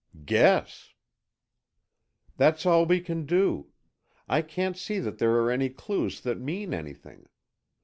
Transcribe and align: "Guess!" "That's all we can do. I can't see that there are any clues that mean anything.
"Guess!" 0.25 0.95
"That's 2.35 2.65
all 2.65 2.87
we 2.87 3.01
can 3.01 3.27
do. 3.27 3.67
I 4.27 4.41
can't 4.41 4.75
see 4.75 4.97
that 4.97 5.19
there 5.19 5.33
are 5.33 5.51
any 5.51 5.69
clues 5.69 6.21
that 6.21 6.39
mean 6.39 6.73
anything. 6.73 7.29